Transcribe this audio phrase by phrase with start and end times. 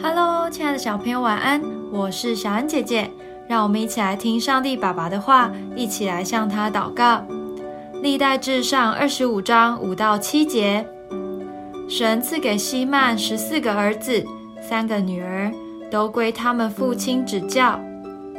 [0.00, 1.60] Hello，亲爱的小朋友，晚安！
[1.90, 3.10] 我是小安姐姐，
[3.48, 7.24] 让我们一起来听上帝爸爸的话，一起来向他祷告。
[8.00, 10.86] 历代至上二十五章五到七节，
[11.88, 14.24] 神赐给希曼十四个儿子，
[14.62, 15.50] 三个女儿，
[15.90, 17.80] 都归他们父亲指教，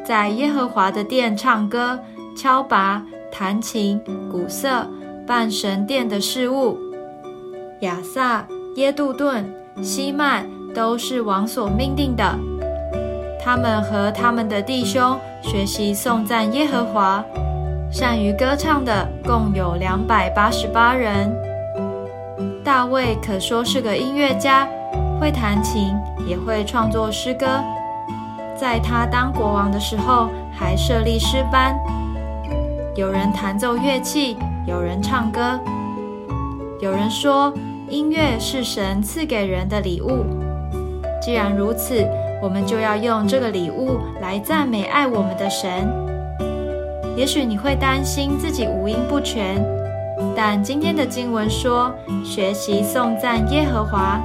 [0.05, 1.99] 在耶和华的殿唱歌、
[2.37, 3.99] 敲拔、弹琴、
[4.31, 4.87] 鼓瑟，
[5.27, 6.77] 办神殿的事物。
[7.81, 12.37] 亚萨、耶杜顿、希曼都是王所命定的。
[13.43, 17.23] 他们和他们的弟兄学习颂赞耶和华。
[17.91, 21.33] 善于歌唱的共有两百八十八人。
[22.61, 24.67] 大卫可说是个音乐家，
[25.17, 25.93] 会弹琴，
[26.27, 27.47] 也会创作诗歌。
[28.57, 31.77] 在他当国王的时候，还设立诗班，
[32.95, 34.35] 有人弹奏乐器，
[34.67, 35.57] 有人唱歌。
[36.81, 37.53] 有人说，
[37.87, 40.25] 音乐是神赐给人的礼物。
[41.25, 42.07] 既然如此，
[42.39, 45.89] 我们就要用这个礼物来赞美爱我们的神。
[47.17, 49.59] 也许你会担心自己五音不全，
[50.35, 51.91] 但今天的经文说，
[52.23, 54.21] 学习颂赞耶和华。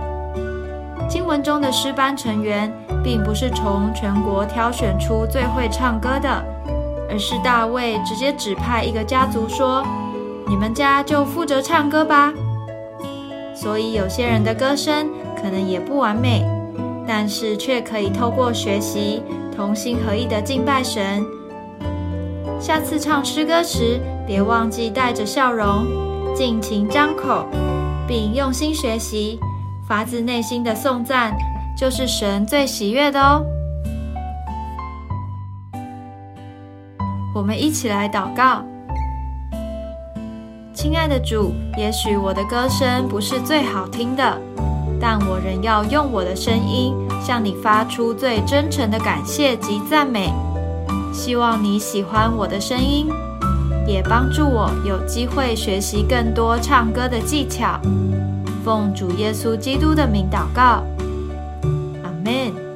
[1.08, 2.70] 经文中的诗班成员，
[3.02, 6.44] 并不是从全国挑选出最会唱歌的，
[7.08, 9.82] 而是大卫直接指派一个家族说
[10.46, 12.30] ：“你们家就负责唱歌吧。”
[13.56, 15.08] 所以有些人的歌声
[15.40, 16.44] 可能也不完美，
[17.06, 19.22] 但是却可以透过学习，
[19.54, 21.24] 同心合意的敬拜神。
[22.60, 25.86] 下次唱诗歌时，别忘记带着笑容，
[26.34, 27.46] 尽情张口，
[28.06, 29.40] 并用心学习，
[29.88, 31.34] 发自内心的颂赞，
[31.76, 33.44] 就是神最喜悦的哦。
[37.34, 38.62] 我们一起来祷告，
[40.74, 44.38] 亲爱的主，也许我的歌声不是最好听的，
[45.00, 50.30] 但我仍要用我的声音向你发出最真诚的感谢及赞美。
[51.12, 53.08] 希望你喜欢我的声音，
[53.86, 57.80] 也帮助我有机会学习更多唱歌的技巧。
[58.64, 60.84] 奉主耶稣基督的名祷告，
[62.04, 62.69] 阿门。